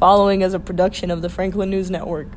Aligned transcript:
following 0.00 0.40
is 0.40 0.54
a 0.54 0.58
production 0.58 1.10
of 1.10 1.20
the 1.22 1.28
Franklin 1.28 1.68
News 1.70 1.90
Network. 1.90 2.28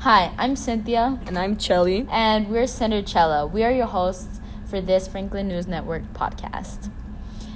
Hi, 0.00 0.32
I'm 0.38 0.54
Cynthia, 0.54 1.18
And 1.26 1.36
I'm 1.36 1.56
Chelly. 1.56 2.06
and 2.10 2.48
we're 2.48 2.62
Cindercella. 2.64 3.50
We 3.50 3.64
are 3.64 3.72
your 3.72 3.86
hosts 3.86 4.40
for 4.70 4.80
this 4.80 5.08
Franklin 5.08 5.48
News 5.48 5.66
Network 5.66 6.04
podcast. 6.14 6.90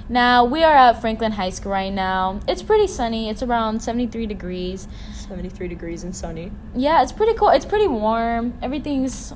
Now, 0.09 0.43
we 0.43 0.63
are 0.65 0.73
at 0.75 0.99
Franklin 0.99 1.31
High 1.31 1.49
School 1.51 1.71
right 1.71 1.93
now. 1.93 2.41
It's 2.45 2.61
pretty 2.61 2.87
sunny. 2.87 3.29
It's 3.29 3.41
around 3.41 3.81
73 3.81 4.25
degrees. 4.25 4.89
73 5.13 5.69
degrees 5.69 6.03
and 6.03 6.13
sunny. 6.13 6.51
Yeah, 6.75 7.01
it's 7.01 7.13
pretty 7.13 7.33
cool. 7.33 7.47
It's 7.49 7.63
pretty 7.65 7.87
warm. 7.87 8.53
Everything's 8.61 9.33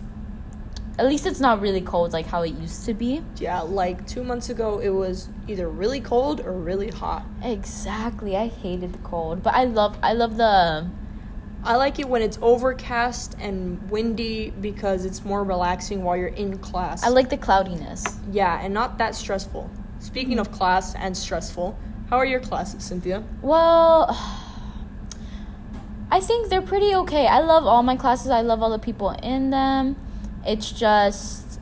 at 0.99 1.05
least 1.05 1.27
it's 1.27 1.39
not 1.39 1.61
really 1.61 1.81
cold 1.81 2.11
like 2.11 2.25
how 2.25 2.41
it 2.41 2.55
used 2.55 2.85
to 2.85 2.93
be. 2.93 3.21
Yeah, 3.37 3.61
like 3.61 4.07
two 4.07 4.23
months 4.23 4.49
ago, 4.49 4.79
it 4.79 4.89
was 4.89 5.29
either 5.47 5.69
really 5.69 6.01
cold 6.01 6.41
or 6.41 6.53
really 6.53 6.89
hot. 6.89 7.23
Exactly. 7.43 8.35
I 8.35 8.47
hated 8.47 8.93
the 8.93 8.99
cold, 8.99 9.43
but 9.43 9.53
I 9.53 9.65
love 9.65 9.97
I 10.01 10.13
love 10.13 10.37
the 10.37 10.89
I 11.63 11.75
like 11.75 11.99
it 11.99 12.07
when 12.07 12.21
it's 12.21 12.37
overcast 12.41 13.35
and 13.39 13.89
windy 13.89 14.51
because 14.51 15.05
it's 15.05 15.25
more 15.25 15.43
relaxing 15.43 16.03
while 16.03 16.15
you're 16.15 16.27
in 16.27 16.57
class. 16.59 17.03
I 17.03 17.09
like 17.09 17.29
the 17.29 17.37
cloudiness. 17.37 18.19
yeah, 18.31 18.59
and 18.61 18.73
not 18.73 18.97
that 18.97 19.15
stressful. 19.15 19.69
Speaking 19.99 20.39
of 20.39 20.51
class 20.51 20.95
and 20.95 21.17
stressful, 21.17 21.77
how 22.09 22.17
are 22.17 22.25
your 22.25 22.39
classes, 22.39 22.83
Cynthia? 22.83 23.23
Well, 23.41 24.07
I 26.09 26.21
think 26.21 26.49
they're 26.49 26.61
pretty 26.61 26.95
okay. 26.95 27.27
I 27.27 27.39
love 27.39 27.65
all 27.65 27.83
my 27.83 27.97
classes. 27.97 28.29
I 28.29 28.41
love 28.41 28.63
all 28.63 28.69
the 28.69 28.79
people 28.79 29.09
in 29.21 29.49
them. 29.49 29.97
It's 30.47 30.71
just 30.71 31.59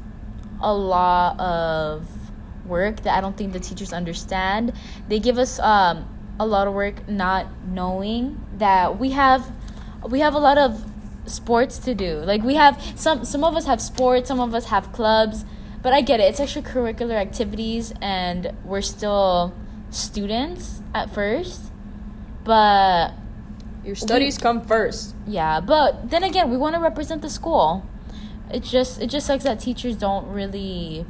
a 0.61 0.73
lot 0.73 1.39
of 1.39 2.07
work 2.65 3.01
that 3.01 3.17
I 3.17 3.21
don't 3.21 3.35
think 3.35 3.53
the 3.53 3.59
teachers 3.59 3.91
understand. 3.93 4.73
They 5.07 5.19
give 5.19 5.37
us 5.37 5.59
um, 5.59 6.07
a 6.39 6.45
lot 6.45 6.67
of 6.67 6.73
work 6.73 7.07
not 7.07 7.47
knowing 7.67 8.41
that 8.57 8.99
we 8.99 9.11
have 9.11 9.51
we 10.09 10.19
have 10.19 10.35
a 10.35 10.39
lot 10.39 10.57
of 10.57 10.85
sports 11.25 11.79
to 11.79 11.95
do. 11.95 12.17
Like 12.17 12.43
we 12.43 12.55
have 12.55 12.81
some 12.95 13.25
some 13.25 13.43
of 13.43 13.55
us 13.55 13.65
have 13.65 13.81
sports, 13.81 14.27
some 14.27 14.39
of 14.39 14.53
us 14.53 14.65
have 14.65 14.91
clubs, 14.91 15.45
but 15.81 15.93
I 15.93 16.01
get 16.01 16.19
it. 16.19 16.23
It's 16.23 16.39
extracurricular 16.39 17.15
activities 17.15 17.93
and 18.01 18.53
we're 18.63 18.81
still 18.81 19.53
students 19.89 20.81
at 20.93 21.13
first. 21.13 21.71
But 22.43 23.13
Your 23.83 23.95
studies 23.95 24.37
come 24.37 24.61
first. 24.61 25.15
yeah, 25.25 25.59
but 25.59 26.11
then 26.11 26.23
again, 26.23 26.51
we 26.51 26.57
want 26.57 26.75
to 26.75 26.81
represent 26.81 27.21
the 27.23 27.29
school. 27.29 27.83
It 28.51 28.63
just 28.63 29.01
it 29.01 29.07
just 29.07 29.27
sucks 29.27 29.43
that 29.43 29.59
teachers 29.59 29.95
don't 29.95 30.27
really 30.27 31.05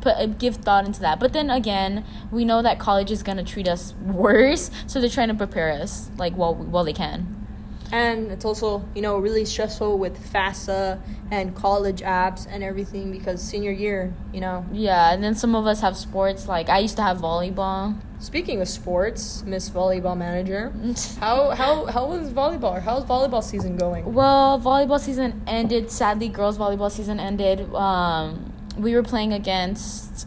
put 0.00 0.16
uh, 0.16 0.26
give 0.26 0.56
thought 0.56 0.86
into 0.86 1.00
that. 1.00 1.18
But 1.18 1.32
then 1.32 1.50
again, 1.50 2.04
we 2.30 2.44
know 2.44 2.62
that 2.62 2.78
college 2.78 3.10
is 3.10 3.22
gonna 3.22 3.44
treat 3.44 3.66
us 3.66 3.94
worse, 3.94 4.70
so 4.86 5.00
they're 5.00 5.10
trying 5.10 5.28
to 5.28 5.34
prepare 5.34 5.72
us 5.72 6.10
like 6.16 6.34
while 6.34 6.54
while 6.54 6.84
they 6.84 6.92
can. 6.92 7.43
And 7.92 8.30
it's 8.30 8.44
also, 8.44 8.84
you 8.94 9.02
know, 9.02 9.18
really 9.18 9.44
stressful 9.44 9.98
with 9.98 10.18
FAFSA 10.32 11.00
and 11.30 11.54
college 11.54 12.00
apps 12.00 12.46
and 12.48 12.64
everything 12.64 13.12
because 13.12 13.42
senior 13.42 13.70
year, 13.70 14.12
you 14.32 14.40
know. 14.40 14.66
Yeah, 14.72 15.12
and 15.12 15.22
then 15.22 15.34
some 15.34 15.54
of 15.54 15.66
us 15.66 15.80
have 15.80 15.96
sports. 15.96 16.48
Like 16.48 16.68
I 16.68 16.78
used 16.78 16.96
to 16.96 17.02
have 17.02 17.18
volleyball. 17.18 17.96
Speaking 18.18 18.60
of 18.62 18.68
sports, 18.68 19.42
Miss 19.44 19.68
Volleyball 19.68 20.16
Manager, 20.16 20.72
how 21.20 21.50
how 21.50 21.84
how 21.86 22.06
was 22.06 22.30
volleyball? 22.30 22.80
How's 22.80 23.04
volleyball 23.04 23.42
season 23.42 23.76
going? 23.76 24.14
Well, 24.14 24.58
volleyball 24.58 24.98
season 24.98 25.42
ended. 25.46 25.90
Sadly, 25.90 26.28
girls 26.28 26.56
volleyball 26.56 26.90
season 26.90 27.20
ended. 27.20 27.72
Um, 27.74 28.52
we 28.78 28.94
were 28.94 29.02
playing 29.02 29.32
against. 29.32 30.26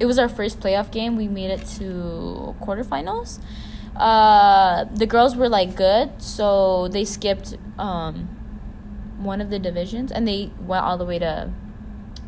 It 0.00 0.06
was 0.06 0.18
our 0.18 0.28
first 0.28 0.58
playoff 0.58 0.90
game. 0.90 1.16
We 1.16 1.28
made 1.28 1.50
it 1.50 1.66
to 1.78 2.56
quarterfinals. 2.60 3.40
Uh, 3.96 4.84
the 4.92 5.06
girls 5.06 5.36
were 5.36 5.48
like 5.48 5.76
good, 5.76 6.20
so 6.20 6.88
they 6.88 7.04
skipped 7.04 7.56
um, 7.78 8.28
one 9.18 9.40
of 9.40 9.50
the 9.50 9.58
divisions 9.58 10.10
and 10.10 10.26
they 10.26 10.50
went 10.60 10.84
all 10.84 10.98
the 10.98 11.04
way 11.04 11.18
to 11.18 11.52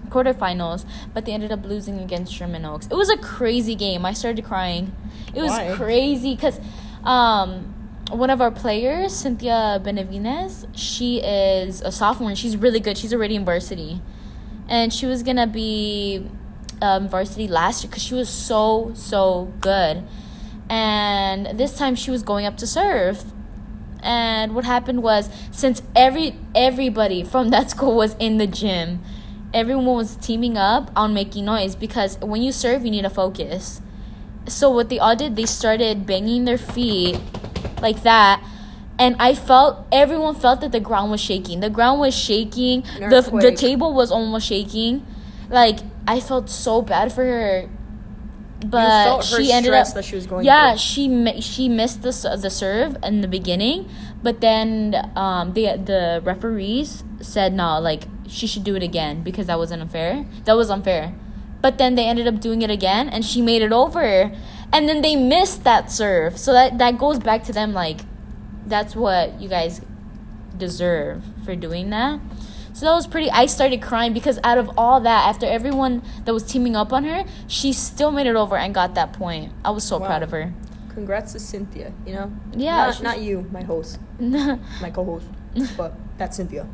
quarterfinals. 0.09 0.85
But 1.13 1.25
they 1.25 1.33
ended 1.33 1.53
up 1.53 1.65
losing 1.65 1.99
against 1.99 2.33
Sherman 2.33 2.65
Oaks. 2.65 2.87
It 2.87 2.95
was 2.95 3.11
a 3.11 3.17
crazy 3.17 3.75
game. 3.75 4.05
I 4.05 4.13
started 4.13 4.45
crying. 4.45 4.95
It 5.35 5.43
was 5.43 5.51
Why? 5.51 5.75
crazy 5.75 6.35
because 6.35 6.61
um, 7.05 7.75
one 8.11 8.31
of 8.31 8.41
our 8.41 8.51
players, 8.51 9.15
Cynthia 9.15 9.81
Benavides, 9.83 10.67
she 10.73 11.21
is 11.21 11.81
a 11.83 11.91
sophomore 11.91 12.31
and 12.31 12.39
she's 12.39 12.57
really 12.57 12.81
good. 12.81 12.97
She's 12.97 13.13
already 13.13 13.35
in 13.35 13.45
varsity. 13.45 14.01
And 14.69 14.93
she 14.93 15.07
was 15.07 15.23
going 15.23 15.37
to 15.37 15.47
be 15.47 16.29
um, 16.83 17.09
varsity 17.09 17.49
last 17.49 17.85
year 17.85 17.91
because 17.91 18.03
she 18.03 18.15
was 18.15 18.29
so, 18.29 18.93
so 18.95 19.53
good. 19.61 20.05
And 20.69 21.59
this 21.59 21.77
time 21.77 21.95
she 21.95 22.11
was 22.11 22.23
going 22.23 22.47
up 22.47 22.57
to 22.59 22.67
serve. 22.67 23.25
And 24.03 24.55
what 24.55 24.65
happened 24.65 25.03
was 25.03 25.31
since 25.51 25.83
every 25.95 26.37
everybody 26.55 27.25
from 27.25 27.51
that 27.51 27.71
school 27.75 27.97
was 27.97 28.15
in 28.19 28.39
the 28.39 28.47
gym, 28.47 29.03
everyone 29.53 29.87
was 29.87 30.17
teaming 30.17 30.57
up 30.57 30.91
on 30.95 31.15
making 31.15 31.45
noise 31.45 31.75
because 31.75 32.19
when 32.21 32.43
you 32.43 32.53
serve 32.53 32.85
you 32.85 32.91
need 32.91 33.03
to 33.03 33.11
focus. 33.11 33.81
So 34.49 34.71
what 34.71 34.89
they 34.91 34.99
all 34.99 35.17
did, 35.17 35.35
they 35.35 35.47
started 35.47 36.07
banging 36.07 36.45
their 36.45 36.59
feet 36.59 37.19
like 37.81 38.03
that. 38.05 38.43
And 38.99 39.17
I 39.19 39.35
felt 39.35 39.87
everyone 39.93 40.35
felt 40.37 40.61
that 40.63 40.73
the 40.73 40.81
ground 40.81 41.11
was 41.11 41.21
shaking. 41.21 41.61
The 41.61 41.69
ground 41.71 42.01
was 42.01 42.15
shaking. 42.15 42.83
The 43.11 43.21
the 43.43 43.53
table 43.53 43.93
was 43.93 44.11
almost 44.11 44.47
shaking. 44.47 45.05
Like 45.51 45.81
I 46.07 46.21
felt 46.21 46.49
so 46.49 46.81
bad 46.81 47.13
for 47.13 47.25
her. 47.25 47.69
But 48.65 49.23
she 49.23 49.53
ended 49.53 49.75
up 49.75 49.87
that 49.95 50.05
she 50.05 50.17
was 50.17 50.27
going 50.27 50.45
Yeah, 50.47 50.71
through. 50.73 50.79
she 50.79 51.41
she 51.41 51.69
missed 51.69 52.03
the 52.03 52.13
the 52.41 52.49
serve 52.51 52.97
in 53.03 53.21
the 53.21 53.29
beginning, 53.29 53.89
but 54.23 54.41
then 54.41 54.95
um 55.15 55.53
the 55.53 55.77
the 55.77 56.21
referees 56.25 57.05
said 57.21 57.53
no, 57.53 57.79
like 57.81 58.05
she 58.27 58.47
should 58.47 58.65
do 58.65 58.75
it 58.75 58.83
again 58.83 59.23
because 59.23 59.47
that 59.47 59.59
wasn't 59.59 59.83
unfair. 59.83 60.25
That 60.45 60.57
was 60.57 60.71
unfair. 60.71 61.15
But 61.61 61.79
then 61.79 61.95
they 61.97 62.07
ended 62.07 62.27
up 62.27 62.41
doing 62.41 62.63
it 62.63 62.71
again 62.71 63.09
and 63.09 63.25
she 63.25 63.43
made 63.43 63.63
it 63.63 63.73
over. 63.73 64.33
And 64.73 64.89
then 64.89 65.03
they 65.03 65.17
missed 65.17 65.65
that 65.65 65.93
serve. 65.93 66.39
So 66.39 66.53
that 66.53 66.79
that 66.79 66.99
goes 66.99 67.19
back 67.19 67.45
to 67.45 67.53
them 67.53 67.73
like 67.73 68.01
that's 68.67 68.97
what 68.97 69.41
you 69.41 69.49
guys 69.49 69.81
deserve 70.57 71.23
for 71.45 71.55
doing 71.55 71.91
that. 71.91 72.21
So 72.77 72.85
that 72.85 72.93
was 72.93 73.07
pretty. 73.07 73.31
I 73.31 73.47
started 73.47 73.81
crying 73.81 74.13
because 74.13 74.39
out 74.45 74.59
of 74.59 74.71
all 74.77 75.01
that, 75.01 75.27
after 75.27 75.47
everyone 75.47 76.03
that 76.27 76.35
was 76.35 76.43
teaming 76.43 76.77
up 76.77 76.93
on 76.93 77.05
her, 77.05 77.25
she 77.49 77.73
still 77.73 78.11
made 78.11 78.27
it 78.27 78.37
over 78.37 78.55
and 78.59 78.75
got 78.75 78.95
that 78.97 79.15
point. 79.15 79.51
I 79.65 79.71
was 79.71 79.83
so 79.83 79.97
Wow. 79.97 80.07
proud 80.07 80.23
of 80.23 80.31
her. 80.33 80.53
Congrats 80.91 81.33
to 81.33 81.39
Cynthia, 81.39 81.95
you 82.05 82.13
know? 82.13 82.31
Yeah, 82.55 82.77
Not, 82.89 83.03
not 83.03 83.21
you, 83.23 83.47
my 83.51 83.63
host, 83.63 83.99
my 84.21 84.91
co 84.93 85.07
host, 85.07 85.27
but 85.79 85.95
that's 86.19 86.37
Cynthia. 86.37 86.69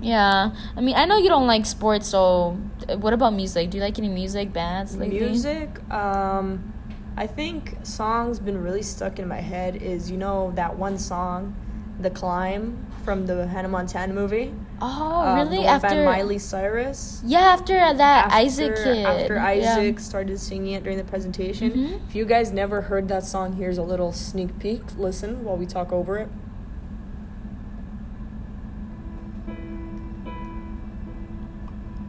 Yeah, 0.00 0.52
I 0.74 0.80
mean, 0.80 0.96
I 0.96 1.04
know 1.04 1.18
you 1.18 1.28
don't 1.28 1.46
like 1.46 1.66
sports, 1.66 2.08
so 2.08 2.56
uh, 2.88 2.96
what 2.96 3.12
about 3.12 3.34
music? 3.34 3.68
Do 3.68 3.76
you 3.76 3.84
like 3.84 3.98
any 3.98 4.08
music 4.08 4.54
bands 4.54 4.96
lately? 4.96 5.20
Music, 5.20 5.68
um, 5.92 6.72
I 7.14 7.26
think 7.26 7.76
song's 7.82 8.38
been 8.38 8.62
really 8.62 8.82
stuck 8.82 9.18
in 9.18 9.28
my 9.28 9.40
head 9.40 9.76
is, 9.76 10.10
you 10.10 10.16
know, 10.16 10.52
that 10.54 10.78
one 10.78 10.96
song, 10.96 11.54
The 12.00 12.08
Climb, 12.10 12.86
from 13.06 13.24
the 13.26 13.46
Hannah 13.46 13.68
Montana 13.68 14.12
movie? 14.12 14.52
Oh, 14.82 15.22
Um, 15.24 15.36
really? 15.38 15.58
the 15.62 15.66
After 15.66 16.04
Miley 16.04 16.38
Cyrus? 16.40 17.22
yeah, 17.24 17.38
after 17.54 17.74
that 17.74 18.26
after, 18.26 18.36
Isaac 18.36 18.74
kid. 18.74 19.06
After 19.06 19.34
Yeah. 19.36 19.46
Isaac 19.46 20.00
started 20.00 20.40
singing 20.40 20.72
it 20.74 20.82
during 20.82 20.98
the 20.98 21.04
presentation. 21.04 21.70
Mhm. 21.70 22.00
If 22.08 22.16
you 22.16 22.24
guys 22.26 22.50
never 22.52 22.80
heard 22.82 23.06
that 23.08 23.24
song, 23.24 23.52
here's 23.54 23.78
a 23.78 23.82
little 23.84 24.10
sneak 24.10 24.58
peek. 24.58 24.82
Listen 24.98 25.44
while 25.44 25.56
we 25.56 25.66
talk 25.66 25.92
over 25.92 26.18
it. 26.18 26.28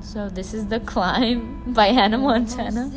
So 0.01 0.29
this 0.29 0.53
is 0.53 0.67
the 0.67 0.79
climb 0.79 1.73
by 1.73 1.87
Hannah 1.87 2.17
Montana. 2.17 2.89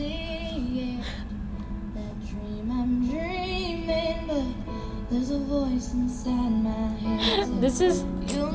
This 7.60 7.80
is 7.80 8.04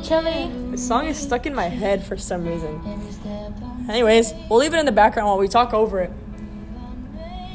Kelly. 0.04 0.52
The 0.72 0.78
song 0.78 1.08
is 1.08 1.18
stuck 1.18 1.46
in 1.46 1.56
my 1.56 1.70
head 1.70 2.04
for 2.04 2.18
some 2.18 2.46
reason. 2.46 2.82
Anyways, 3.88 4.34
we'll 4.50 4.60
leave 4.60 4.74
it 4.74 4.80
in 4.80 4.86
the 4.86 4.92
background 4.92 5.28
while 5.28 5.38
we 5.38 5.48
talk 5.48 5.74
over 5.74 6.02
it. 6.02 6.12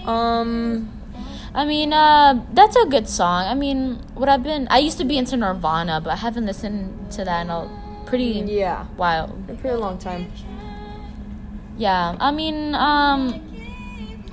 Um, 0.07 0.89
I 1.55 1.67
mean, 1.67 1.93
uh, 1.93 2.45
that's 2.55 2.77
a 2.77 2.87
good 2.87 3.09
song. 3.09 3.47
I 3.47 3.55
mean, 3.55 3.97
what 4.15 4.29
I've 4.29 4.43
been, 4.43 4.69
I 4.71 4.79
used 4.79 4.99
to 4.99 5.05
be 5.05 5.19
into 5.19 5.37
Nirvana, 5.37 6.01
but 6.01 6.11
I 6.11 6.17
haven't 6.17 6.47
listened 6.47 7.13
to 7.13 7.25
that 7.25 7.43
in 7.43 7.51
a 7.51 7.69
pretty 8.07 8.45
yeah, 8.47 8.85
while. 8.97 9.37
a 9.49 9.55
pretty 9.55 9.77
long 9.77 9.99
time. 9.99 10.33
Yeah, 11.77 12.17
I 12.21 12.31
mean, 12.31 12.75
um, 12.75 13.41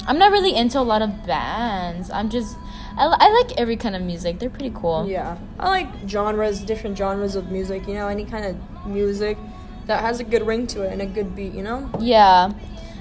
I'm 0.08 0.18
not 0.18 0.32
really 0.32 0.56
into 0.56 0.80
a 0.80 0.82
lot 0.82 1.02
of 1.02 1.26
bands. 1.26 2.10
I'm 2.12 2.30
just, 2.30 2.58
I, 2.98 3.06
I 3.20 3.30
like 3.44 3.58
every 3.60 3.76
kind 3.78 3.96
of 3.96 4.02
music. 4.02 4.40
They're 4.40 4.50
pretty 4.50 4.72
cool. 4.76 5.08
Yeah, 5.08 5.38
I 5.60 5.70
like 5.70 5.88
genres, 6.08 6.62
different 6.62 6.98
genres 6.98 7.36
of 7.36 7.52
music. 7.52 7.88
You 7.88 7.94
know, 7.94 8.08
any 8.08 8.26
kind 8.26 8.46
of 8.46 8.86
music 8.88 9.38
that 9.86 10.02
has 10.02 10.20
a 10.20 10.24
good 10.24 10.46
ring 10.46 10.68
to 10.68 10.82
it 10.82 10.92
and 10.92 11.02
a 11.02 11.06
good 11.06 11.36
beat. 11.36 11.54
You 11.54 11.64
know, 11.64 11.90
Yeah. 12.00 12.52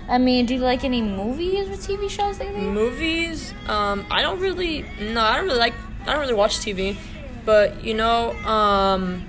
I 0.08 0.18
mean, 0.18 0.46
do 0.46 0.54
you 0.54 0.60
like 0.60 0.84
any 0.84 1.02
movies 1.02 1.68
or 1.68 1.72
TV 1.72 2.08
shows 2.08 2.38
lately? 2.38 2.60
movies. 2.60 3.52
Um, 3.66 4.06
I 4.08 4.22
don't 4.22 4.38
really. 4.38 4.84
No, 5.00 5.20
I 5.20 5.36
don't 5.36 5.46
really 5.46 5.58
like 5.58 5.74
I 6.02 6.12
don't 6.12 6.20
really 6.20 6.34
watch 6.34 6.58
TV, 6.58 6.96
but 7.44 7.82
you 7.82 7.94
know, 7.94 8.32
um, 8.46 9.26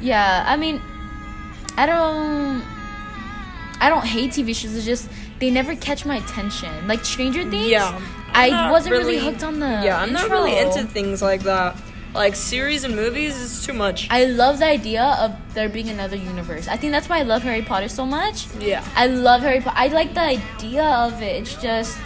Yeah, 0.00 0.42
I 0.46 0.56
mean, 0.56 0.80
I 1.76 1.86
don't, 1.86 2.62
I 3.80 3.88
don't 3.88 4.04
hate 4.04 4.32
TV 4.32 4.54
shows. 4.54 4.74
It's 4.74 4.84
just 4.84 5.08
they 5.38 5.50
never 5.50 5.76
catch 5.76 6.04
my 6.04 6.16
attention. 6.16 6.88
Like 6.88 7.04
Stranger 7.04 7.48
Things. 7.48 7.68
yeah, 7.68 8.00
I 8.34 8.70
wasn't 8.70 8.92
really, 8.94 9.18
hooked 9.18 9.42
on 9.42 9.60
the. 9.60 9.66
Yeah, 9.66 10.00
I'm 10.00 10.12
not 10.12 10.30
really 10.30 10.56
into 10.58 10.84
things 10.84 11.22
like 11.22 11.42
that. 11.42 11.76
Like 12.14 12.36
series 12.36 12.84
and 12.84 12.94
movies 12.94 13.36
is 13.36 13.64
too 13.64 13.72
much. 13.72 14.06
I 14.10 14.24
love 14.26 14.58
the 14.58 14.66
idea 14.66 15.02
of 15.18 15.34
there 15.54 15.70
being 15.70 15.88
another 15.88 16.16
universe. 16.16 16.68
I 16.68 16.76
think 16.76 16.92
that's 16.92 17.08
why 17.08 17.18
I 17.18 17.22
love 17.22 17.42
Harry 17.42 17.62
Potter 17.62 17.88
so 17.88 18.04
much. 18.04 18.46
yeah. 18.60 18.84
I 18.94 19.06
love 19.06 19.40
Harry 19.40 19.60
Potter. 19.60 19.76
I 19.78 19.86
like 19.88 20.12
the 20.12 20.20
idea 20.20 20.84
of 20.84 21.22
it. 21.22 21.40
It's 21.40 21.56
just 21.56 21.96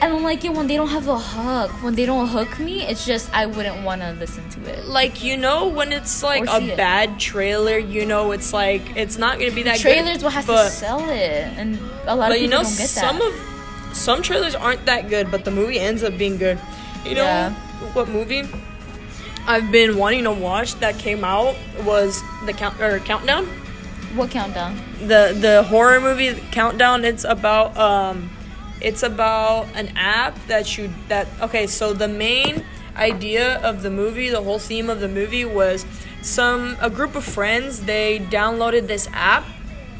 I 0.00 0.08
don't 0.08 0.22
like 0.22 0.44
it 0.44 0.52
when 0.52 0.66
they 0.66 0.76
don't 0.76 0.88
have 0.88 1.08
a 1.08 1.18
hook. 1.18 1.70
When 1.82 1.94
they 1.94 2.06
don't 2.06 2.28
hook 2.28 2.58
me, 2.58 2.82
it's 2.82 3.06
just 3.06 3.32
I 3.34 3.46
wouldn't 3.46 3.84
want 3.84 4.02
to 4.02 4.12
listen 4.12 4.48
to 4.50 4.60
it. 4.70 4.84
Like 4.86 5.24
you 5.24 5.36
know 5.36 5.66
when 5.68 5.92
it's 5.92 6.22
like 6.22 6.48
a 6.48 6.62
it. 6.72 6.76
bad 6.76 7.18
trailer, 7.18 7.78
you 7.78 8.04
know 8.04 8.32
it's 8.32 8.52
like 8.52 8.96
it's 8.96 9.18
not 9.18 9.38
gonna 9.38 9.52
be 9.52 9.62
that 9.64 9.78
Trailers 9.78 10.18
good. 10.18 10.22
will 10.24 10.30
have 10.30 10.46
to 10.46 10.68
sell 10.70 11.08
it, 11.08 11.48
and 11.56 11.78
a 12.06 12.14
lot 12.14 12.30
of 12.30 12.36
you 12.36 12.44
people 12.48 12.58
know 12.58 12.64
don't 12.64 12.76
get 12.76 12.88
some 12.88 13.20
of 13.20 13.53
some 13.94 14.22
trailers 14.22 14.54
aren't 14.54 14.84
that 14.86 15.08
good, 15.08 15.30
but 15.30 15.44
the 15.44 15.50
movie 15.50 15.78
ends 15.78 16.02
up 16.02 16.18
being 16.18 16.36
good. 16.36 16.58
You 17.04 17.14
know 17.14 17.24
Yeah. 17.24 17.50
what 17.94 18.08
movie 18.08 18.42
I've 19.46 19.70
been 19.70 19.98
wanting 19.98 20.24
to 20.24 20.32
watch 20.32 20.74
that 20.76 20.98
came 20.98 21.22
out 21.24 21.54
was 21.84 22.20
the 22.46 22.52
count 22.52 22.80
or 22.80 22.98
countdown. 23.00 23.46
what 24.14 24.30
countdown? 24.30 24.80
the 25.00 25.36
the 25.38 25.62
horror 25.64 26.00
movie 26.00 26.32
countdown 26.52 27.04
it's 27.04 27.24
about 27.24 27.76
um 27.76 28.30
it's 28.80 29.02
about 29.02 29.66
an 29.74 29.88
app 29.96 30.34
that 30.46 30.78
you 30.78 30.88
that 31.08 31.26
okay 31.42 31.66
so 31.66 31.92
the 31.92 32.06
main 32.08 32.64
idea 32.96 33.56
of 33.60 33.82
the 33.82 33.90
movie 33.90 34.28
the 34.30 34.40
whole 34.40 34.58
theme 34.60 34.88
of 34.88 35.00
the 35.00 35.08
movie 35.08 35.44
was 35.44 35.84
some 36.22 36.76
a 36.80 36.88
group 36.88 37.14
of 37.16 37.24
friends 37.24 37.82
they 37.84 38.20
downloaded 38.30 38.86
this 38.86 39.08
app 39.12 39.44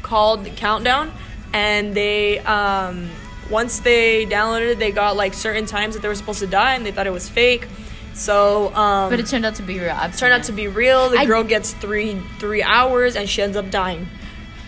called 0.01 0.45
countdown 0.55 1.11
and 1.53 1.93
they 1.93 2.39
um 2.39 3.09
once 3.49 3.79
they 3.79 4.25
downloaded 4.25 4.71
it 4.73 4.79
they 4.79 4.91
got 4.91 5.15
like 5.15 5.33
certain 5.33 5.65
times 5.65 5.93
that 5.95 6.01
they 6.01 6.07
were 6.07 6.15
supposed 6.15 6.39
to 6.39 6.47
die 6.47 6.73
and 6.75 6.85
they 6.85 6.91
thought 6.91 7.07
it 7.07 7.13
was 7.13 7.29
fake 7.29 7.67
so 8.13 8.73
um 8.75 9.09
But 9.09 9.19
it 9.19 9.27
turned 9.27 9.45
out 9.45 9.55
to 9.55 9.61
be 9.63 9.77
real. 9.79 9.91
I've 9.95 10.17
turned 10.17 10.31
out 10.33 10.43
to 10.43 10.53
be 10.53 10.67
real. 10.69 11.09
The 11.09 11.19
I- 11.19 11.25
girl 11.25 11.43
gets 11.43 11.73
three 11.73 12.21
three 12.39 12.63
hours 12.63 13.15
and 13.17 13.27
she 13.29 13.41
ends 13.41 13.57
up 13.57 13.69
dying. 13.69 14.07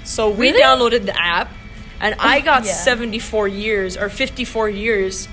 So 0.04 0.30
we 0.30 0.52
Really? 0.52 0.62
downloaded 0.62 1.06
the 1.06 1.18
app, 1.18 1.50
and 2.02 2.16
I 2.20 2.42
got 2.42 2.66
Yeah. 2.66 2.74
seventy 2.74 3.20
four 3.20 3.48
years 3.48 3.96
or 3.96 4.10
fifty 4.10 4.44
four 4.44 4.68
years, 4.70 5.30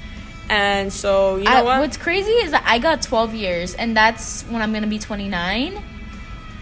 and 0.48 0.92
so 0.92 1.36
you 1.38 1.42
know 1.44 1.50
I, 1.50 1.62
what? 1.62 1.80
What's 1.80 1.96
crazy 1.96 2.30
is 2.30 2.52
that 2.52 2.62
I 2.64 2.78
got 2.78 3.02
12 3.02 3.34
years, 3.34 3.74
and 3.74 3.96
that's 3.96 4.42
when 4.48 4.62
I'm 4.62 4.72
gonna 4.72 4.86
be 4.86 5.00
29. 5.00 5.82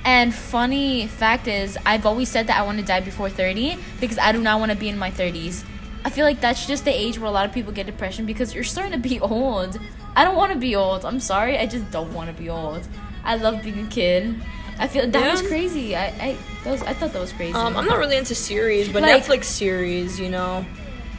And 0.06 0.34
funny 0.34 1.06
fact 1.06 1.46
is, 1.46 1.76
I've 1.86 2.06
always 2.06 2.28
said 2.30 2.46
that 2.48 2.58
I 2.58 2.62
want 2.62 2.78
to 2.78 2.84
die 2.84 3.00
before 3.00 3.28
30 3.28 3.76
because 4.00 4.18
I 4.18 4.32
do 4.32 4.40
not 4.40 4.58
want 4.58 4.72
to 4.72 4.76
be 4.78 4.88
in 4.88 4.98
my 4.98 5.10
30s. 5.10 5.64
I 6.04 6.10
feel 6.10 6.24
like 6.24 6.40
that's 6.40 6.66
just 6.66 6.84
the 6.84 6.90
age 6.90 7.18
where 7.18 7.28
a 7.28 7.32
lot 7.32 7.46
of 7.46 7.52
people 7.52 7.72
get 7.72 7.86
depression 7.86 8.26
because 8.26 8.54
you're 8.54 8.64
starting 8.64 8.92
to 8.92 8.98
be 9.08 9.20
old. 9.34 9.78
I 10.16 10.24
don't 10.24 10.36
want 10.36 10.52
to 10.52 10.58
be 10.58 10.74
old. 10.76 11.04
I'm 11.04 11.20
sorry, 11.20 11.56
I 11.58 11.66
just 11.66 11.90
don't 11.90 12.12
want 12.12 12.34
to 12.34 12.42
be 12.42 12.48
old. 12.50 12.86
I 13.24 13.36
love 13.36 13.62
being 13.62 13.86
a 13.86 13.88
kid. 13.88 14.34
I 14.78 14.88
feel 14.88 15.06
that 15.08 15.30
was 15.30 15.42
crazy. 15.42 15.94
I 15.94 16.36
I 16.64 16.68
was 16.68 16.82
I 16.82 16.92
thought 16.94 17.12
that 17.12 17.20
was 17.20 17.32
crazy. 17.32 17.54
um, 17.54 17.76
I'm 17.76 17.86
not 17.86 17.98
really 17.98 18.16
into 18.16 18.34
series, 18.34 18.88
but 18.88 19.02
Like- 19.02 19.22
Netflix 19.22 19.44
series, 19.44 20.18
you 20.18 20.28
know. 20.28 20.64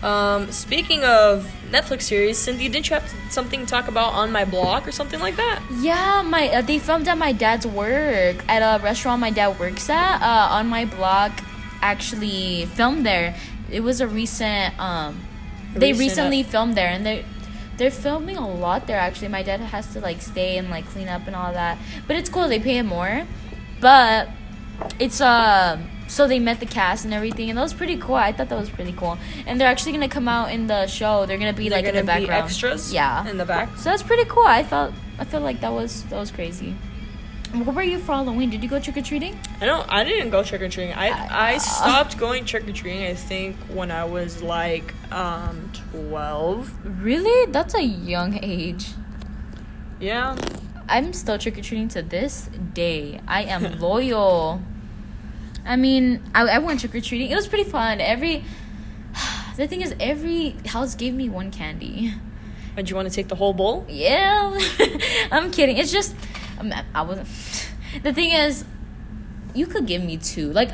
Um, 0.03 0.51
speaking 0.51 1.01
of 1.05 1.49
Netflix 1.71 2.01
series, 2.01 2.37
Cindy, 2.37 2.67
didn't 2.67 2.89
you 2.89 2.95
have 2.95 3.09
something 3.29 3.61
to 3.61 3.65
talk 3.65 3.87
about 3.87 4.11
On 4.11 4.33
My 4.33 4.43
Block 4.43 4.85
or 4.85 4.91
something 4.91 5.21
like 5.21 5.37
that? 5.37 5.61
Yeah, 5.79 6.21
my 6.23 6.49
uh, 6.49 6.61
they 6.61 6.77
filmed 6.77 7.07
at 7.07 7.17
my 7.17 7.31
dad's 7.31 7.65
work 7.65 8.35
at 8.49 8.59
a 8.59 8.83
restaurant 8.83 9.21
my 9.21 9.29
dad 9.31 9.57
works 9.59 9.89
at. 9.89 10.21
Uh, 10.21 10.55
On 10.59 10.67
My 10.67 10.83
Block, 10.83 11.31
actually 11.81 12.65
filmed 12.75 13.05
there. 13.05 13.33
It 13.71 13.81
was 13.81 14.01
a 14.01 14.07
recent. 14.07 14.77
Um, 14.79 15.21
they 15.73 15.91
Recent, 15.93 15.97
uh, 15.97 15.99
recently 15.99 16.43
filmed 16.43 16.75
there, 16.75 16.89
and 16.89 17.05
they 17.05 17.25
they're 17.77 17.89
filming 17.91 18.37
a 18.37 18.47
lot 18.47 18.85
there. 18.87 18.99
Actually, 18.99 19.29
my 19.29 19.41
dad 19.43 19.59
has 19.59 19.91
to 19.93 19.99
like 19.99 20.21
stay 20.21 20.57
and 20.57 20.69
like 20.69 20.85
clean 20.87 21.07
up 21.07 21.25
and 21.27 21.35
all 21.35 21.51
that. 21.53 21.77
But 22.07 22.15
it's 22.17 22.29
cool. 22.29 22.47
They 22.47 22.59
pay 22.59 22.77
him 22.77 22.87
more, 22.87 23.25
but 23.79 24.29
it's 24.99 25.21
uh 25.21 25.79
so 26.07 26.27
they 26.27 26.37
met 26.37 26.59
the 26.59 26.65
cast 26.67 27.05
and 27.05 27.13
everything, 27.13 27.49
and 27.49 27.57
that 27.57 27.63
was 27.63 27.73
pretty 27.73 27.97
cool. 27.97 28.15
I 28.15 28.31
thought 28.31 28.49
that 28.49 28.59
was 28.59 28.69
pretty 28.69 28.91
cool. 28.91 29.17
And 29.47 29.59
they're 29.59 29.67
actually 29.67 29.93
gonna 29.93 30.09
come 30.09 30.27
out 30.27 30.51
in 30.51 30.67
the 30.67 30.85
show. 30.85 31.25
They're 31.25 31.39
gonna 31.39 31.53
be 31.53 31.69
They're 31.69 31.79
like 31.79 31.85
in 31.85 31.95
the 31.95 32.03
gonna 32.03 32.19
be 32.19 32.25
background. 32.27 32.45
extras, 32.51 32.93
Yeah. 32.93 33.27
in 33.27 33.37
the 33.37 33.45
back. 33.45 33.69
So 33.77 33.85
that's 33.89 34.03
pretty 34.03 34.25
cool. 34.25 34.45
I 34.45 34.63
felt 34.63 34.93
I 35.17 35.23
felt 35.25 35.41
like 35.43 35.61
that 35.61 35.71
was 35.71 36.03
that 36.05 36.19
was 36.19 36.29
crazy. 36.29 36.75
What 37.53 37.75
were 37.75 37.83
you 37.83 37.99
for 37.99 38.13
Halloween? 38.13 38.49
Did 38.49 38.63
you 38.63 38.69
go 38.69 38.79
trick 38.79 38.97
or 38.97 39.01
treating? 39.01 39.37
I 39.61 39.65
don't. 39.65 39.85
I 39.87 40.03
didn't 40.03 40.31
go 40.31 40.43
trick 40.43 40.61
or 40.61 40.69
treating. 40.69 40.93
I 40.95 41.09
I- 41.09 41.51
I 41.53 41.57
stopped 41.59 42.17
going 42.17 42.45
trick 42.45 42.67
or 42.67 42.71
treating. 42.73 43.03
I 43.05 43.13
think 43.13 43.55
when 43.69 43.91
I 43.91 44.05
was 44.05 44.41
like 44.41 44.93
um 45.11 45.71
twelve. 45.91 46.73
Really? 47.03 47.51
That's 47.51 47.75
a 47.75 47.83
young 47.83 48.39
age. 48.43 48.87
Yeah. 49.99 50.35
I'm 50.89 51.13
still 51.13 51.37
trick 51.37 51.57
or 51.57 51.61
treating 51.61 51.87
to 51.89 52.01
this 52.01 52.49
day. 52.73 53.21
I 53.27 53.43
am 53.43 53.79
loyal. 53.87 54.61
I 55.65 55.75
mean, 55.77 56.21
I, 56.35 56.41
I 56.47 56.57
went 56.57 56.79
trick 56.81 56.95
or 56.95 57.01
treating. 57.01 57.29
It 57.31 57.35
was 57.35 57.47
pretty 57.47 57.69
fun. 57.69 58.01
Every 58.01 58.43
the 59.57 59.67
thing 59.67 59.81
is, 59.81 59.93
every 59.99 60.55
house 60.65 60.95
gave 60.95 61.13
me 61.13 61.29
one 61.29 61.51
candy. 61.51 62.13
But 62.75 62.89
you 62.89 62.95
want 62.95 63.07
to 63.07 63.13
take 63.13 63.27
the 63.27 63.35
whole 63.35 63.53
bowl? 63.53 63.85
Yeah, 63.87 64.57
I'm 65.31 65.51
kidding. 65.51 65.77
It's 65.77 65.91
just 65.91 66.15
um, 66.71 66.85
I 66.93 67.01
wasn't. 67.01 67.27
The 68.01 68.13
thing 68.13 68.31
is, 68.31 68.65
you 69.53 69.67
could 69.67 69.85
give 69.85 70.03
me 70.03 70.17
two. 70.17 70.51
Like, 70.51 70.69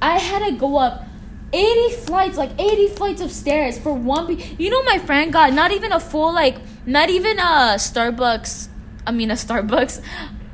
I 0.00 0.18
had 0.18 0.44
to 0.48 0.56
go 0.56 0.76
up. 0.78 1.04
80 1.52 1.94
flights, 1.98 2.36
like 2.36 2.50
80 2.58 2.88
flights 2.88 3.20
of 3.20 3.30
stairs 3.30 3.78
for 3.78 3.94
one. 3.94 4.26
Be- 4.26 4.56
you 4.58 4.70
know, 4.70 4.82
my 4.82 4.98
friend 4.98 5.32
got 5.32 5.52
not 5.52 5.70
even 5.70 5.92
a 5.92 6.00
full, 6.00 6.34
like, 6.34 6.56
not 6.84 7.10
even 7.10 7.38
a 7.38 7.76
Starbucks. 7.78 8.68
I 9.06 9.12
mean, 9.12 9.30
a 9.30 9.34
Starbucks, 9.34 10.02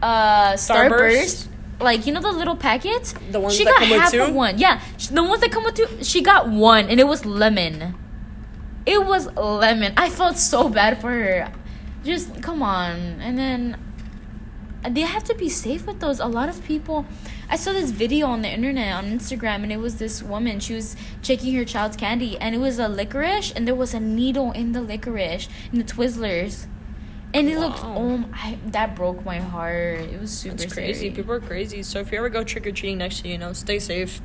uh, 0.03 0.53
Starburst? 0.53 0.91
Starburst. 0.91 1.47
Like, 1.81 2.07
you 2.07 2.13
know, 2.13 2.21
the 2.21 2.33
little 2.33 2.57
packets? 2.57 3.15
The 3.31 3.41
ones 3.41 3.57
she 3.57 3.65
that 3.65 3.79
got 3.79 3.89
come 3.89 3.91
with 3.91 4.11
two? 4.11 4.23
of 4.23 4.35
one. 4.35 4.59
Yeah, 4.59 4.83
the 5.11 5.25
ones 5.25 5.41
that 5.41 5.51
come 5.51 5.65
with 5.65 5.75
two. 5.75 6.05
She 6.05 6.21
got 6.21 6.51
one, 6.51 6.91
and 6.91 7.01
it 7.01 7.07
was 7.07 7.25
lemon. 7.25 7.95
It 8.85 9.07
was 9.07 9.27
lemon. 9.37 9.95
I 9.97 10.11
felt 10.11 10.37
so 10.37 10.69
bad 10.69 11.01
for 11.01 11.11
her. 11.11 11.51
Just 12.05 12.43
come 12.43 12.63
on. 12.63 13.21
And 13.21 13.39
then 13.39 13.77
they 14.89 15.03
have 15.03 15.25
to 15.25 15.35
be 15.35 15.49
safe 15.49 15.87
with 15.87 16.01
those. 16.01 16.21
A 16.21 16.27
lot 16.27 16.49
of 16.49 16.65
people. 16.65 17.05
I 17.49 17.57
saw 17.57 17.73
this 17.73 17.91
video 17.91 18.27
on 18.29 18.43
the 18.43 18.49
internet 18.49 18.95
on 18.95 19.05
Instagram, 19.07 19.63
and 19.63 19.73
it 19.73 19.79
was 19.79 19.99
this 19.99 20.23
woman. 20.23 20.61
She 20.61 20.75
was 20.75 20.97
checking 21.23 21.55
her 21.55 21.65
child's 21.65 21.97
candy, 21.97 22.39
and 22.39 22.55
it 22.55 22.59
was 22.59 22.79
a 22.79 22.89
licorice, 22.89 23.53
and 23.53 23.67
there 23.67 23.75
was 23.75 23.93
a 23.95 24.01
needle 24.01 24.53
in 24.53 24.73
the 24.73 24.81
licorice 24.81 25.49
in 25.73 25.79
the 25.79 25.85
Twizzlers. 25.85 26.67
And 27.33 27.49
it 27.49 27.59
looked, 27.61 27.79
oh, 27.83 28.25
I, 28.33 28.59
that 28.67 28.97
broke 28.97 29.25
my 29.25 29.39
heart. 29.39 30.01
It 30.01 30.21
was 30.21 30.33
super 30.33 30.55
It's 30.65 30.73
crazy. 30.73 30.95
scary. 30.95 31.11
People 31.15 31.33
are 31.35 31.41
crazy. 31.41 31.83
So 31.85 32.01
if 32.01 32.11
you 32.11 32.19
ever 32.19 32.29
go 32.29 32.43
trick 32.43 32.67
or 32.67 32.73
treating 32.73 32.99
next 32.99 33.25
year, 33.25 33.35
you 33.35 33.39
know, 33.39 33.53
stay 33.53 33.79
safe. 33.79 34.21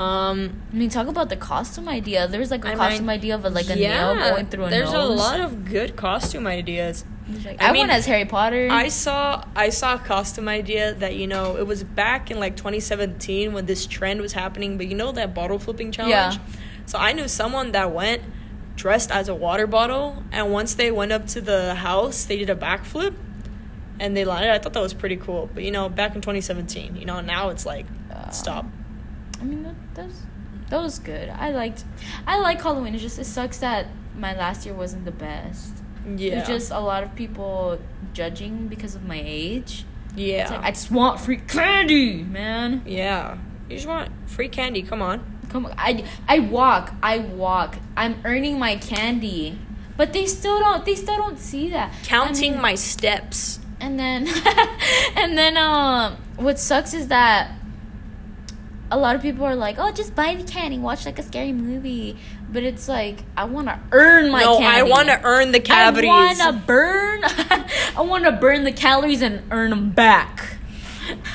Um, 0.00 0.60
I 0.72 0.76
mean, 0.76 0.90
talk 0.90 1.06
about 1.06 1.28
the 1.28 1.36
costume 1.36 1.88
idea. 1.88 2.26
There's 2.26 2.50
like 2.50 2.64
a 2.64 2.70
I 2.70 2.74
costume 2.74 3.08
idea 3.10 3.36
of 3.36 3.44
a, 3.44 3.50
like 3.50 3.68
a 3.70 3.78
yeah, 3.78 4.14
nail 4.14 4.30
going 4.32 4.46
through 4.46 4.64
a 4.64 4.70
there's 4.70 4.92
nose. 4.92 5.10
a 5.10 5.22
lot 5.22 5.38
of 5.40 5.64
good 5.66 5.94
costume 5.94 6.46
ideas. 6.48 7.04
Like- 7.44 7.62
I 7.62 7.68
I, 7.68 7.72
mean, 7.72 7.80
went 7.80 7.92
as 7.92 8.06
Harry 8.06 8.24
Potter. 8.24 8.68
I 8.70 8.88
saw 8.88 9.44
I 9.54 9.68
saw 9.70 9.94
a 9.94 9.98
costume 9.98 10.48
idea 10.48 10.94
that 10.94 11.14
you 11.16 11.26
know 11.26 11.56
it 11.56 11.66
was 11.66 11.84
back 11.84 12.30
in 12.30 12.38
like 12.40 12.56
2017 12.56 13.52
when 13.52 13.66
this 13.66 13.86
trend 13.86 14.20
was 14.20 14.32
happening. 14.32 14.76
But 14.76 14.86
you 14.86 14.94
know 14.94 15.12
that 15.12 15.34
bottle 15.34 15.58
flipping 15.58 15.92
challenge. 15.92 16.36
Yeah. 16.36 16.38
So 16.86 16.98
I 16.98 17.12
knew 17.12 17.28
someone 17.28 17.72
that 17.72 17.92
went 17.92 18.22
dressed 18.76 19.10
as 19.10 19.28
a 19.28 19.34
water 19.34 19.66
bottle, 19.66 20.22
and 20.32 20.50
once 20.52 20.74
they 20.74 20.90
went 20.90 21.12
up 21.12 21.26
to 21.28 21.40
the 21.40 21.74
house, 21.76 22.24
they 22.24 22.38
did 22.38 22.50
a 22.50 22.56
backflip, 22.56 23.14
and 24.00 24.16
they 24.16 24.24
landed. 24.24 24.50
I 24.50 24.58
thought 24.58 24.72
that 24.72 24.80
was 24.80 24.94
pretty 24.94 25.16
cool. 25.16 25.48
But 25.54 25.62
you 25.64 25.70
know, 25.70 25.88
back 25.88 26.14
in 26.14 26.20
2017, 26.20 26.96
you 26.96 27.04
know, 27.04 27.20
now 27.20 27.50
it's 27.50 27.66
like 27.66 27.86
Uh, 28.10 28.30
stop. 28.30 28.66
I 29.40 29.44
mean, 29.44 29.62
that, 29.62 29.74
that 29.94 30.06
was 30.06 30.22
that 30.70 30.80
was 30.80 30.98
good. 30.98 31.28
I 31.28 31.50
liked, 31.50 31.84
I 32.26 32.38
like 32.38 32.62
Halloween. 32.62 32.94
It 32.94 32.98
just 32.98 33.18
it 33.18 33.26
sucks 33.26 33.58
that 33.58 33.88
my 34.16 34.34
last 34.34 34.64
year 34.64 34.74
wasn't 34.74 35.04
the 35.04 35.12
best. 35.12 35.81
Yeah. 36.16 36.36
There's 36.36 36.48
just 36.48 36.70
a 36.72 36.80
lot 36.80 37.02
of 37.02 37.14
people 37.14 37.78
judging 38.12 38.68
because 38.68 38.94
of 38.94 39.04
my 39.04 39.20
age. 39.24 39.84
yeah. 40.16 40.48
Like 40.50 40.64
I 40.64 40.70
just 40.70 40.90
want 40.90 41.20
free 41.20 41.36
candy, 41.38 42.22
man. 42.22 42.82
yeah. 42.86 43.38
You 43.68 43.76
just 43.76 43.88
want 43.88 44.10
free 44.26 44.48
candy. 44.48 44.82
Come 44.82 45.00
on. 45.02 45.24
Come 45.48 45.66
on, 45.66 45.74
I 45.78 46.04
I 46.28 46.38
walk, 46.38 46.94
I 47.02 47.18
walk. 47.18 47.76
I'm 47.96 48.20
earning 48.24 48.58
my 48.58 48.76
candy, 48.76 49.58
but 49.96 50.12
they 50.14 50.24
still 50.26 50.58
don't. 50.58 50.84
They 50.84 50.94
still 50.94 51.16
don't 51.16 51.38
see 51.38 51.68
that. 51.70 51.92
I 51.92 52.04
Counting 52.06 52.52
mean- 52.52 52.60
my 52.62 52.74
steps. 52.74 53.58
And 53.80 53.98
then, 53.98 54.28
and 55.16 55.36
then, 55.36 55.56
um, 55.56 56.16
what 56.36 56.56
sucks 56.60 56.94
is 56.94 57.08
that, 57.08 57.50
a 58.92 58.98
lot 58.98 59.16
of 59.16 59.22
people 59.22 59.44
are 59.44 59.56
like, 59.56 59.76
"Oh, 59.78 59.90
just 59.90 60.14
buy 60.14 60.34
the 60.34 60.44
candy, 60.44 60.78
watch 60.78 61.06
like 61.06 61.18
a 61.18 61.22
scary 61.22 61.52
movie." 61.52 62.16
But 62.52 62.62
it's 62.62 62.86
like 62.88 63.24
I 63.36 63.44
want 63.44 63.68
to 63.68 63.80
earn 63.90 64.30
my 64.30 64.42
no, 64.42 64.58
candy. 64.58 64.80
I 64.80 64.82
want 64.82 65.08
to 65.08 65.20
earn 65.24 65.50
the 65.50 65.60
cavities. 65.60 66.10
I 66.12 66.14
want 66.14 66.38
to 66.38 66.66
burn. 66.66 67.24
I 67.96 68.02
want 68.02 68.24
to 68.24 68.32
burn 68.32 68.64
the 68.64 68.72
calories 68.72 69.22
and 69.22 69.42
earn 69.50 69.70
them 69.70 69.90
back. 69.90 70.58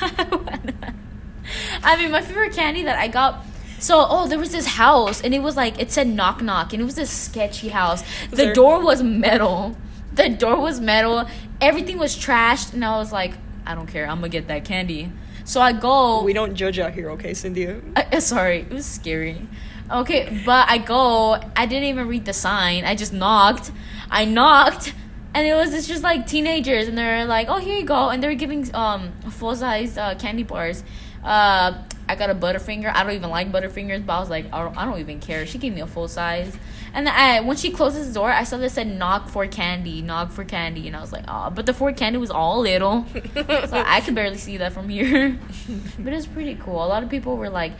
I 1.82 1.96
mean, 1.96 2.12
my 2.12 2.22
favorite 2.22 2.52
candy 2.52 2.84
that 2.84 2.96
I 2.98 3.08
got. 3.08 3.44
So, 3.80 4.06
oh, 4.08 4.26
there 4.26 4.38
was 4.38 4.50
this 4.50 4.66
house, 4.66 5.20
and 5.20 5.34
it 5.34 5.40
was 5.40 5.56
like 5.56 5.80
it 5.80 5.90
said 5.90 6.06
knock 6.06 6.40
knock, 6.40 6.72
and 6.72 6.80
it 6.80 6.84
was 6.84 6.94
this 6.94 7.10
sketchy 7.10 7.68
house. 7.68 8.02
The 8.30 8.52
door 8.54 8.80
was 8.80 9.02
metal. 9.02 9.76
The 10.12 10.28
door 10.28 10.60
was 10.60 10.80
metal. 10.80 11.26
Everything 11.60 11.98
was 11.98 12.16
trashed, 12.16 12.72
and 12.72 12.84
I 12.84 12.96
was 12.98 13.12
like, 13.12 13.34
I 13.66 13.74
don't 13.74 13.86
care. 13.86 14.08
I'm 14.08 14.18
gonna 14.18 14.28
get 14.28 14.48
that 14.48 14.64
candy. 14.64 15.12
So 15.48 15.62
I 15.62 15.72
go. 15.72 16.22
we 16.24 16.34
don't 16.34 16.54
judge 16.54 16.78
out 16.78 16.92
here, 16.92 17.08
okay, 17.12 17.32
Cynthia? 17.32 17.80
Uh, 17.96 18.20
sorry, 18.20 18.58
it 18.60 18.70
was 18.70 18.84
scary. 18.84 19.48
Okay, 19.90 20.42
but 20.44 20.68
I 20.68 20.76
go. 20.76 21.40
I 21.56 21.64
didn't 21.64 21.84
even 21.84 22.06
read 22.06 22.26
the 22.26 22.34
sign. 22.34 22.84
I 22.84 22.94
just 22.94 23.14
knocked. 23.14 23.72
I 24.10 24.26
knocked, 24.26 24.92
and 25.32 25.46
it 25.46 25.54
was 25.54 25.72
it's 25.72 25.88
just 25.88 26.02
like 26.02 26.26
teenagers, 26.26 26.86
and 26.86 26.98
they're 26.98 27.24
like, 27.24 27.48
"Oh, 27.48 27.56
here 27.56 27.78
you 27.78 27.86
go," 27.86 28.10
and 28.10 28.22
they're 28.22 28.34
giving 28.34 28.68
um 28.74 29.10
full 29.30 29.56
size 29.56 29.96
uh, 29.96 30.16
candy 30.16 30.42
bars. 30.42 30.84
Uh, 31.24 31.82
I 32.08 32.14
got 32.14 32.30
a 32.30 32.34
Butterfinger. 32.34 32.90
I 32.94 33.02
don't 33.02 33.12
even 33.12 33.30
like 33.30 33.52
Butterfingers, 33.52 34.04
but 34.04 34.14
I 34.14 34.20
was 34.20 34.30
like, 34.30 34.46
I 34.52 34.62
don't, 34.62 34.76
I 34.76 34.84
don't 34.84 34.98
even 34.98 35.20
care. 35.20 35.46
She 35.46 35.58
gave 35.58 35.74
me 35.74 35.80
a 35.80 35.86
full 35.86 36.08
size, 36.08 36.56
and 36.94 37.06
then 37.06 37.14
I, 37.14 37.40
when 37.40 37.56
she 37.56 37.70
closes 37.70 38.08
the 38.08 38.14
door, 38.14 38.30
I 38.30 38.44
saw 38.44 38.56
this 38.56 38.74
said 38.74 38.86
"knock 38.86 39.28
for 39.28 39.46
candy," 39.46 40.00
knock 40.00 40.32
for 40.32 40.44
candy, 40.44 40.86
and 40.86 40.96
I 40.96 41.00
was 41.00 41.12
like, 41.12 41.24
oh, 41.28 41.50
but 41.50 41.66
the 41.66 41.74
for 41.74 41.92
candy 41.92 42.18
was 42.18 42.30
all 42.30 42.60
little, 42.60 43.06
so 43.34 43.44
I 43.86 44.00
could 44.00 44.14
barely 44.14 44.38
see 44.38 44.56
that 44.56 44.72
from 44.72 44.88
here. 44.88 45.38
but 45.98 46.12
it's 46.12 46.26
pretty 46.26 46.54
cool. 46.54 46.84
A 46.84 46.88
lot 46.88 47.02
of 47.02 47.10
people 47.10 47.36
were 47.36 47.50
like, 47.50 47.72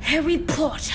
Harry 0.00 0.38
Potter. 0.38 0.94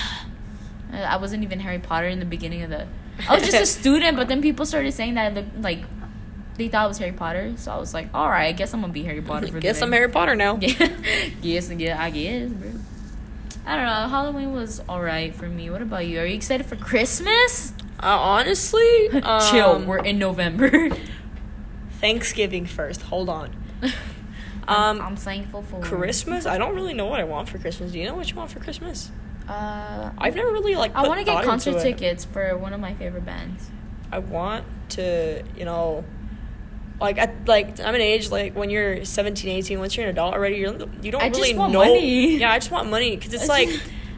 I 0.92 1.16
wasn't 1.16 1.42
even 1.42 1.60
Harry 1.60 1.78
Potter 1.78 2.06
in 2.06 2.18
the 2.18 2.26
beginning 2.26 2.62
of 2.62 2.70
the. 2.70 2.86
I 3.28 3.34
was 3.34 3.44
just 3.44 3.62
a 3.62 3.66
student, 3.80 4.16
but 4.16 4.28
then 4.28 4.42
people 4.42 4.66
started 4.66 4.92
saying 4.92 5.14
that 5.14 5.32
I 5.32 5.34
looked 5.34 5.58
like 5.58 5.80
they 6.56 6.68
thought 6.68 6.84
it 6.84 6.88
was 6.88 6.98
Harry 6.98 7.12
Potter. 7.12 7.54
So 7.56 7.72
I 7.72 7.78
was 7.78 7.94
like, 7.94 8.08
all 8.14 8.28
right, 8.28 8.46
I 8.46 8.52
guess 8.52 8.72
I'm 8.74 8.80
gonna 8.80 8.92
be 8.92 9.02
Harry 9.04 9.22
Potter 9.22 9.48
for 9.48 9.60
Guess 9.60 9.80
I'm. 9.82 9.92
Harry 9.92 10.08
Potter 10.08 10.34
now. 10.34 10.56
Yeah, 10.60 10.88
yes, 11.42 11.70
yeah, 11.70 12.02
I 12.02 12.10
guess, 12.10 12.50
bro. 12.50 12.70
I 13.64 13.76
don't 13.76 13.86
know. 13.86 14.08
Halloween 14.08 14.52
was 14.52 14.80
alright 14.88 15.34
for 15.34 15.48
me. 15.48 15.70
What 15.70 15.82
about 15.82 16.06
you? 16.06 16.18
Are 16.20 16.26
you 16.26 16.34
excited 16.34 16.66
for 16.66 16.76
Christmas? 16.76 17.72
Uh, 18.02 18.06
honestly, 18.06 19.08
Chill. 19.50 19.70
um, 19.76 19.86
We're 19.86 19.98
in 20.04 20.18
November. 20.18 20.88
Thanksgiving 22.00 22.66
first. 22.66 23.02
Hold 23.02 23.28
on. 23.28 23.54
I'm, 24.66 24.98
Um, 24.98 25.00
I'm 25.06 25.16
thankful 25.16 25.62
for 25.62 25.80
Christmas. 25.80 26.46
I 26.46 26.58
don't 26.58 26.74
really 26.74 26.94
know 26.94 27.06
what 27.06 27.20
I 27.20 27.24
want 27.24 27.48
for 27.48 27.58
Christmas. 27.58 27.92
Do 27.92 27.98
you 27.98 28.06
know 28.06 28.14
what 28.14 28.28
you 28.30 28.36
want 28.36 28.50
for 28.50 28.60
Christmas? 28.60 29.10
Uh, 29.48 30.10
I've 30.18 30.34
never 30.36 30.50
really 30.52 30.76
like. 30.76 30.94
I 30.94 31.06
want 31.06 31.18
to 31.20 31.24
get 31.24 31.44
concert 31.44 31.80
tickets 31.82 32.24
for 32.24 32.56
one 32.56 32.72
of 32.72 32.80
my 32.80 32.94
favorite 32.94 33.24
bands. 33.26 33.70
I 34.10 34.18
want 34.18 34.64
to, 34.90 35.42
you 35.56 35.64
know, 35.64 36.04
like 37.02 37.18
at 37.18 37.46
like 37.46 37.78
I'm 37.80 37.94
an 37.94 38.00
age 38.00 38.30
like 38.30 38.54
when 38.54 38.70
you're 38.70 39.04
17, 39.04 39.50
18, 39.50 39.78
once 39.78 39.96
you're 39.96 40.06
an 40.06 40.10
adult 40.12 40.32
already, 40.34 40.56
you're 40.56 40.74
you 41.02 41.10
don't 41.12 41.22
I 41.22 41.28
just 41.28 41.40
really 41.40 41.54
want 41.54 41.72
know. 41.72 41.80
money. 41.80 42.38
Yeah, 42.38 42.52
I 42.52 42.58
just 42.58 42.70
want 42.70 42.88
money 42.90 43.16
because 43.16 43.34
it's 43.34 43.48
like. 43.48 43.68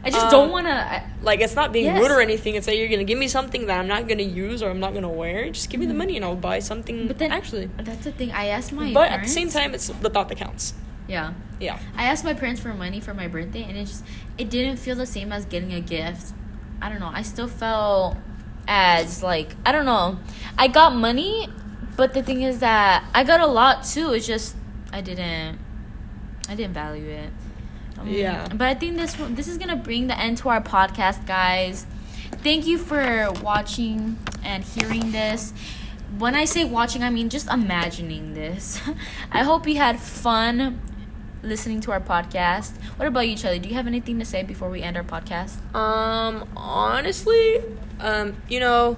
I 0.05 0.11
just 0.11 0.25
um, 0.27 0.31
don't 0.31 0.51
want 0.51 0.67
to. 0.67 1.01
Like 1.23 1.39
it's 1.41 1.55
not 1.55 1.73
being 1.73 1.85
Yes. 1.85 1.99
rude 1.99 2.11
or 2.11 2.21
anything. 2.21 2.53
It's 2.53 2.67
like 2.67 2.77
you're 2.77 2.89
gonna 2.89 3.05
give 3.05 3.17
me 3.17 3.27
something 3.27 3.65
that 3.65 3.79
I'm 3.79 3.87
not 3.87 4.07
gonna 4.07 4.21
use 4.21 4.61
or 4.61 4.69
I'm 4.69 4.79
not 4.79 4.93
gonna 4.93 5.09
wear. 5.09 5.49
Just 5.49 5.71
give 5.71 5.79
me 5.79 5.87
the 5.87 5.95
money 5.95 6.15
and 6.15 6.23
I'll 6.23 6.35
buy 6.35 6.59
something. 6.59 6.95
Mm-hmm. 6.95 7.07
But 7.07 7.17
then 7.17 7.31
actually, 7.31 7.71
that's 7.77 8.03
the 8.05 8.11
thing. 8.11 8.29
I 8.31 8.45
asked 8.53 8.71
my 8.71 8.93
but 8.93 9.09
parents. 9.09 9.15
at 9.15 9.21
the 9.23 9.33
same 9.33 9.49
time, 9.49 9.73
it's 9.73 9.87
the 9.87 10.11
thought 10.11 10.29
that 10.29 10.37
counts. 10.37 10.75
yeah. 11.07 11.33
Yeah. 11.59 11.79
I 11.97 12.03
asked 12.05 12.23
my 12.23 12.35
parents 12.35 12.61
for 12.61 12.71
money 12.75 12.99
for 12.99 13.15
my 13.15 13.27
birthday, 13.27 13.63
and 13.63 13.75
it 13.75 13.85
just 13.85 14.03
it 14.37 14.51
didn't 14.51 14.77
feel 14.77 14.95
the 14.95 15.07
same 15.07 15.31
as 15.31 15.45
getting 15.45 15.73
a 15.73 15.81
gift. 15.81 16.33
I 16.83 16.89
don't 16.89 16.99
know. 16.99 17.09
I 17.11 17.23
still 17.23 17.47
felt 17.47 18.15
as 18.67 19.23
like 19.23 19.55
I 19.65 19.71
don't 19.71 19.85
know. 19.85 20.19
I 20.55 20.67
got 20.67 20.95
money, 20.95 21.49
but 21.95 22.13
the 22.13 22.21
thing 22.23 22.41
is 22.41 22.59
that 22.59 23.03
I 23.13 23.23
got 23.23 23.39
a 23.39 23.47
lot 23.47 23.83
too. 23.83 24.13
It's 24.13 24.27
just 24.27 24.55
I 24.91 25.01
didn't 25.01 25.59
I 26.49 26.55
didn't 26.55 26.73
value 26.73 27.07
it. 27.07 27.29
Um, 27.99 28.07
Yeah. 28.07 28.47
But 28.49 28.67
I 28.67 28.73
think 28.75 28.97
this 28.97 29.15
this 29.29 29.47
is 29.47 29.57
gonna 29.57 29.75
bring 29.75 30.07
the 30.07 30.17
end 30.19 30.37
to 30.39 30.49
our 30.49 30.61
podcast, 30.61 31.25
guys. 31.25 31.85
Thank 32.43 32.67
you 32.67 32.77
for 32.77 33.31
watching 33.41 34.17
and 34.43 34.63
hearing 34.63 35.11
this. 35.11 35.53
When 36.17 36.35
I 36.35 36.45
say 36.45 36.63
watching, 36.63 37.03
I 37.03 37.09
mean 37.09 37.29
just 37.29 37.49
imagining 37.51 38.33
this. 38.33 38.79
I 39.31 39.43
hope 39.43 39.67
you 39.67 39.77
had 39.77 39.99
fun 39.99 40.79
listening 41.43 41.79
to 41.81 41.91
our 41.91 41.99
podcast. 42.01 42.75
What 42.97 43.07
about 43.07 43.27
you, 43.27 43.35
Charlie? 43.35 43.59
Do 43.59 43.69
you 43.69 43.75
have 43.75 43.87
anything 43.87 44.19
to 44.19 44.25
say 44.25 44.43
before 44.43 44.69
we 44.69 44.81
end 44.81 44.97
our 44.97 45.03
podcast? 45.03 45.57
Um, 45.75 46.47
honestly, 46.55 47.61
um, 47.99 48.35
you 48.49 48.59
know, 48.59 48.97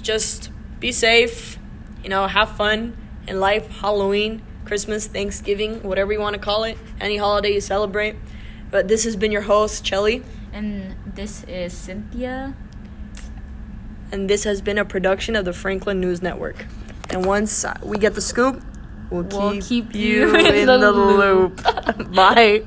just 0.00 0.50
be 0.80 0.92
safe. 0.92 1.58
You 2.04 2.10
know, 2.10 2.26
have 2.28 2.50
fun 2.56 2.96
in 3.26 3.40
life. 3.40 3.68
Halloween, 3.80 4.42
Christmas, 4.64 5.06
Thanksgiving, 5.08 5.82
whatever 5.82 6.12
you 6.12 6.20
want 6.20 6.34
to 6.34 6.40
call 6.40 6.62
it, 6.64 6.78
any 7.00 7.16
holiday 7.16 7.52
you 7.54 7.60
celebrate. 7.60 8.14
But 8.70 8.86
this 8.88 9.04
has 9.04 9.16
been 9.16 9.32
your 9.32 9.42
host, 9.42 9.84
Chelly, 9.84 10.22
And 10.52 10.94
this 11.14 11.44
is 11.44 11.72
Cynthia. 11.72 12.54
and 14.12 14.28
this 14.30 14.44
has 14.44 14.60
been 14.60 14.78
a 14.78 14.84
production 14.84 15.34
of 15.34 15.44
the 15.44 15.52
Franklin 15.52 15.98
News 16.00 16.20
Network. 16.22 16.66
And 17.10 17.24
once 17.26 17.64
we 17.82 17.98
get 17.98 18.14
the 18.14 18.20
scoop, 18.20 18.62
we'll 19.10 19.24
keep, 19.24 19.32
We'll 19.40 19.60
keep 19.62 19.94
you 19.94 20.28
you 20.28 20.34
in 20.36 20.54
in 20.54 20.66
the 20.66 20.78
the 20.78 20.92
loop. 20.92 21.60
loop. 21.64 22.12
Bye. 22.14 22.64